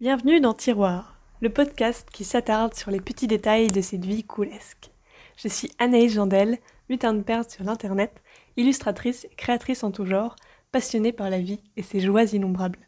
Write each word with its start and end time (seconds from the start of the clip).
Bienvenue 0.00 0.38
dans 0.38 0.54
Tiroir, 0.54 1.16
le 1.40 1.50
podcast 1.50 2.08
qui 2.12 2.22
s'attarde 2.22 2.72
sur 2.72 2.92
les 2.92 3.00
petits 3.00 3.26
détails 3.26 3.66
de 3.66 3.80
cette 3.80 4.04
vie 4.04 4.22
coolesque. 4.22 4.92
Je 5.36 5.48
suis 5.48 5.72
Anaïs 5.80 6.12
Jandel, 6.12 6.58
lutin 6.88 7.14
de 7.14 7.20
perles 7.20 7.50
sur 7.50 7.64
l'internet, 7.64 8.22
illustratrice 8.56 9.26
créatrice 9.36 9.82
en 9.82 9.90
tout 9.90 10.04
genre, 10.04 10.36
passionnée 10.70 11.10
par 11.10 11.30
la 11.30 11.40
vie 11.40 11.58
et 11.76 11.82
ses 11.82 11.98
joies 11.98 12.32
innombrables. 12.32 12.86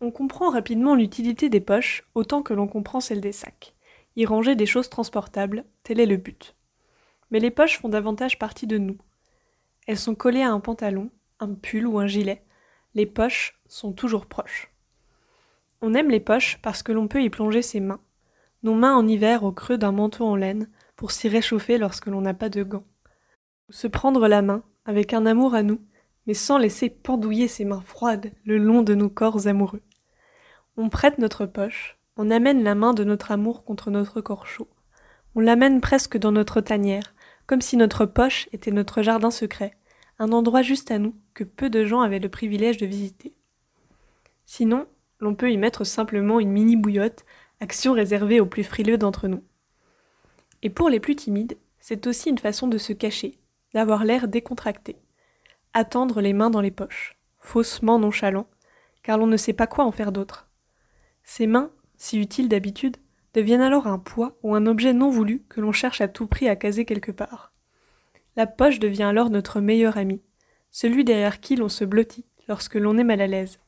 On 0.00 0.10
comprend 0.10 0.48
rapidement 0.48 0.94
l'utilité 0.94 1.50
des 1.50 1.60
poches 1.60 2.04
autant 2.14 2.40
que 2.40 2.54
l'on 2.54 2.68
comprend 2.68 3.00
celle 3.00 3.20
des 3.20 3.32
sacs. 3.32 3.74
Y 4.16 4.24
ranger 4.24 4.56
des 4.56 4.64
choses 4.64 4.88
transportables, 4.88 5.66
tel 5.82 6.00
est 6.00 6.06
le 6.06 6.16
but. 6.16 6.56
Mais 7.32 7.38
les 7.38 7.50
poches 7.50 7.78
font 7.78 7.90
davantage 7.90 8.38
partie 8.38 8.66
de 8.66 8.78
nous. 8.78 8.96
Elles 9.86 9.98
sont 9.98 10.14
collées 10.14 10.40
à 10.40 10.52
un 10.52 10.60
pantalon, 10.60 11.10
un 11.38 11.52
pull 11.52 11.86
ou 11.86 11.98
un 11.98 12.06
gilet. 12.06 12.42
Les 12.94 13.04
poches 13.04 13.60
sont 13.68 13.92
toujours 13.92 14.24
proches. 14.24 14.73
On 15.86 15.92
aime 15.92 16.08
les 16.08 16.18
poches 16.18 16.58
parce 16.62 16.82
que 16.82 16.92
l'on 16.92 17.08
peut 17.08 17.22
y 17.22 17.28
plonger 17.28 17.60
ses 17.60 17.78
mains, 17.78 18.00
nos 18.62 18.72
mains 18.72 18.96
en 18.96 19.06
hiver 19.06 19.44
au 19.44 19.52
creux 19.52 19.76
d'un 19.76 19.92
manteau 19.92 20.24
en 20.24 20.34
laine 20.34 20.70
pour 20.96 21.10
s'y 21.10 21.28
réchauffer 21.28 21.76
lorsque 21.76 22.06
l'on 22.06 22.22
n'a 22.22 22.32
pas 22.32 22.48
de 22.48 22.62
gants. 22.62 22.86
Se 23.68 23.86
prendre 23.86 24.26
la 24.26 24.40
main 24.40 24.62
avec 24.86 25.12
un 25.12 25.26
amour 25.26 25.54
à 25.54 25.62
nous, 25.62 25.82
mais 26.26 26.32
sans 26.32 26.56
laisser 26.56 26.88
pendouiller 26.88 27.48
ses 27.48 27.66
mains 27.66 27.82
froides 27.82 28.32
le 28.46 28.56
long 28.56 28.80
de 28.80 28.94
nos 28.94 29.10
corps 29.10 29.46
amoureux. 29.46 29.82
On 30.78 30.88
prête 30.88 31.18
notre 31.18 31.44
poche, 31.44 31.98
on 32.16 32.30
amène 32.30 32.64
la 32.64 32.74
main 32.74 32.94
de 32.94 33.04
notre 33.04 33.30
amour 33.30 33.66
contre 33.66 33.90
notre 33.90 34.22
corps 34.22 34.46
chaud. 34.46 34.70
On 35.34 35.40
l'amène 35.40 35.82
presque 35.82 36.16
dans 36.16 36.32
notre 36.32 36.62
tanière, 36.62 37.14
comme 37.44 37.60
si 37.60 37.76
notre 37.76 38.06
poche 38.06 38.48
était 38.52 38.70
notre 38.70 39.02
jardin 39.02 39.30
secret, 39.30 39.76
un 40.18 40.32
endroit 40.32 40.62
juste 40.62 40.90
à 40.90 40.98
nous 40.98 41.14
que 41.34 41.44
peu 41.44 41.68
de 41.68 41.84
gens 41.84 42.00
avaient 42.00 42.20
le 42.20 42.30
privilège 42.30 42.78
de 42.78 42.86
visiter. 42.86 43.34
Sinon, 44.46 44.86
l'on 45.24 45.34
peut 45.34 45.50
y 45.50 45.56
mettre 45.56 45.84
simplement 45.84 46.38
une 46.38 46.52
mini 46.52 46.76
bouillotte, 46.76 47.24
action 47.60 47.94
réservée 47.94 48.40
aux 48.40 48.46
plus 48.46 48.62
frileux 48.62 48.98
d'entre 48.98 49.26
nous. 49.26 49.42
Et 50.62 50.68
pour 50.68 50.90
les 50.90 51.00
plus 51.00 51.16
timides, 51.16 51.56
c'est 51.80 52.06
aussi 52.06 52.28
une 52.28 52.38
façon 52.38 52.68
de 52.68 52.78
se 52.78 52.92
cacher, 52.92 53.38
d'avoir 53.72 54.04
l'air 54.04 54.28
décontracté. 54.28 54.96
Attendre 55.72 56.20
les 56.20 56.34
mains 56.34 56.50
dans 56.50 56.60
les 56.60 56.70
poches, 56.70 57.16
faussement 57.38 57.98
nonchalant, 57.98 58.46
car 59.02 59.16
l'on 59.16 59.26
ne 59.26 59.38
sait 59.38 59.54
pas 59.54 59.66
quoi 59.66 59.84
en 59.84 59.92
faire 59.92 60.12
d'autre. 60.12 60.48
Ces 61.22 61.46
mains, 61.46 61.70
si 61.96 62.20
utiles 62.20 62.48
d'habitude, 62.48 62.98
deviennent 63.32 63.62
alors 63.62 63.86
un 63.86 63.98
poids 63.98 64.36
ou 64.42 64.54
un 64.54 64.66
objet 64.66 64.92
non 64.92 65.08
voulu 65.08 65.42
que 65.48 65.62
l'on 65.62 65.72
cherche 65.72 66.02
à 66.02 66.08
tout 66.08 66.26
prix 66.26 66.48
à 66.48 66.56
caser 66.56 66.84
quelque 66.84 67.12
part. 67.12 67.52
La 68.36 68.46
poche 68.46 68.78
devient 68.78 69.04
alors 69.04 69.30
notre 69.30 69.60
meilleur 69.60 69.96
ami, 69.96 70.20
celui 70.70 71.02
derrière 71.02 71.40
qui 71.40 71.56
l'on 71.56 71.70
se 71.70 71.84
blottit 71.84 72.26
lorsque 72.46 72.74
l'on 72.74 72.98
est 72.98 73.04
mal 73.04 73.22
à 73.22 73.26
l'aise. 73.26 73.58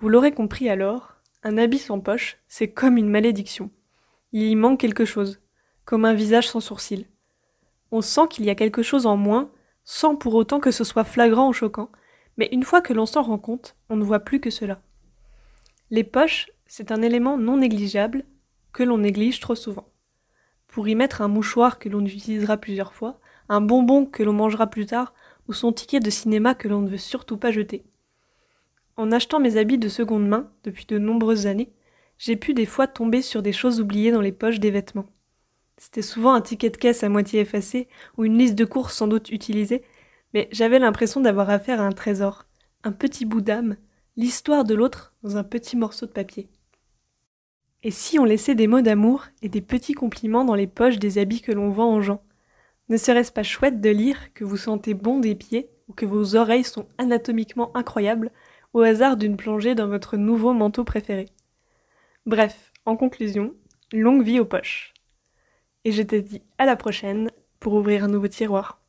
Vous 0.00 0.08
l'aurez 0.08 0.32
compris 0.32 0.70
alors, 0.70 1.12
un 1.42 1.58
habit 1.58 1.78
sans 1.78 2.00
poche, 2.00 2.38
c'est 2.48 2.70
comme 2.70 2.96
une 2.96 3.10
malédiction. 3.10 3.70
Il 4.32 4.44
y 4.44 4.56
manque 4.56 4.80
quelque 4.80 5.04
chose, 5.04 5.42
comme 5.84 6.06
un 6.06 6.14
visage 6.14 6.48
sans 6.48 6.60
sourcils. 6.60 7.06
On 7.90 8.00
sent 8.00 8.22
qu'il 8.30 8.46
y 8.46 8.50
a 8.50 8.54
quelque 8.54 8.82
chose 8.82 9.04
en 9.04 9.18
moins, 9.18 9.50
sans 9.84 10.16
pour 10.16 10.34
autant 10.36 10.58
que 10.58 10.70
ce 10.70 10.84
soit 10.84 11.04
flagrant 11.04 11.50
ou 11.50 11.52
choquant, 11.52 11.90
mais 12.38 12.48
une 12.50 12.62
fois 12.62 12.80
que 12.80 12.94
l'on 12.94 13.04
s'en 13.04 13.20
rend 13.20 13.36
compte, 13.36 13.76
on 13.90 13.96
ne 13.96 14.04
voit 14.04 14.20
plus 14.20 14.40
que 14.40 14.48
cela. 14.48 14.80
Les 15.90 16.04
poches, 16.04 16.50
c'est 16.66 16.92
un 16.92 17.02
élément 17.02 17.36
non 17.36 17.58
négligeable 17.58 18.24
que 18.72 18.82
l'on 18.82 18.98
néglige 18.98 19.38
trop 19.40 19.54
souvent. 19.54 19.92
Pour 20.66 20.88
y 20.88 20.94
mettre 20.94 21.20
un 21.20 21.28
mouchoir 21.28 21.78
que 21.78 21.90
l'on 21.90 22.06
utilisera 22.06 22.56
plusieurs 22.56 22.94
fois, 22.94 23.20
un 23.50 23.60
bonbon 23.60 24.06
que 24.06 24.22
l'on 24.22 24.32
mangera 24.32 24.66
plus 24.68 24.86
tard, 24.86 25.12
ou 25.46 25.52
son 25.52 25.74
ticket 25.74 26.00
de 26.00 26.08
cinéma 26.08 26.54
que 26.54 26.68
l'on 26.68 26.80
ne 26.80 26.88
veut 26.88 26.96
surtout 26.96 27.36
pas 27.36 27.50
jeter. 27.50 27.84
En 29.00 29.12
achetant 29.12 29.40
mes 29.40 29.56
habits 29.56 29.78
de 29.78 29.88
seconde 29.88 30.28
main, 30.28 30.50
depuis 30.62 30.84
de 30.84 30.98
nombreuses 30.98 31.46
années, 31.46 31.72
j'ai 32.18 32.36
pu 32.36 32.52
des 32.52 32.66
fois 32.66 32.86
tomber 32.86 33.22
sur 33.22 33.40
des 33.40 33.50
choses 33.54 33.80
oubliées 33.80 34.12
dans 34.12 34.20
les 34.20 34.30
poches 34.30 34.60
des 34.60 34.70
vêtements. 34.70 35.06
C'était 35.78 36.02
souvent 36.02 36.34
un 36.34 36.42
ticket 36.42 36.68
de 36.68 36.76
caisse 36.76 37.02
à 37.02 37.08
moitié 37.08 37.40
effacé 37.40 37.88
ou 38.18 38.26
une 38.26 38.36
liste 38.36 38.56
de 38.56 38.66
courses 38.66 38.94
sans 38.94 39.08
doute 39.08 39.30
utilisée, 39.30 39.84
mais 40.34 40.50
j'avais 40.52 40.78
l'impression 40.78 41.22
d'avoir 41.22 41.48
affaire 41.48 41.80
à 41.80 41.84
un 41.84 41.92
trésor, 41.92 42.44
un 42.84 42.92
petit 42.92 43.24
bout 43.24 43.40
d'âme, 43.40 43.76
l'histoire 44.16 44.64
de 44.64 44.74
l'autre 44.74 45.14
dans 45.22 45.38
un 45.38 45.44
petit 45.44 45.78
morceau 45.78 46.04
de 46.04 46.12
papier. 46.12 46.50
Et 47.82 47.90
si 47.90 48.18
on 48.18 48.26
laissait 48.26 48.54
des 48.54 48.66
mots 48.66 48.82
d'amour 48.82 49.28
et 49.40 49.48
des 49.48 49.62
petits 49.62 49.94
compliments 49.94 50.44
dans 50.44 50.54
les 50.54 50.66
poches 50.66 50.98
des 50.98 51.16
habits 51.16 51.40
que 51.40 51.52
l'on 51.52 51.70
vend 51.70 51.90
en 51.90 52.02
gens? 52.02 52.22
Ne 52.90 52.98
serait-ce 52.98 53.32
pas 53.32 53.44
chouette 53.44 53.80
de 53.80 53.88
lire 53.88 54.34
que 54.34 54.44
vous 54.44 54.58
sentez 54.58 54.92
bon 54.92 55.20
des 55.20 55.36
pieds 55.36 55.70
ou 55.88 55.94
que 55.94 56.04
vos 56.04 56.36
oreilles 56.36 56.64
sont 56.64 56.86
anatomiquement 56.98 57.74
incroyables 57.74 58.30
au 58.72 58.80
hasard 58.80 59.16
d'une 59.16 59.36
plongée 59.36 59.74
dans 59.74 59.88
votre 59.88 60.16
nouveau 60.16 60.52
manteau 60.52 60.84
préféré. 60.84 61.28
Bref, 62.26 62.72
en 62.84 62.96
conclusion, 62.96 63.54
longue 63.92 64.22
vie 64.22 64.40
aux 64.40 64.44
poches. 64.44 64.92
Et 65.84 65.92
je 65.92 66.02
te 66.02 66.16
dis 66.16 66.42
à 66.58 66.66
la 66.66 66.76
prochaine 66.76 67.30
pour 67.58 67.74
ouvrir 67.74 68.04
un 68.04 68.08
nouveau 68.08 68.28
tiroir. 68.28 68.80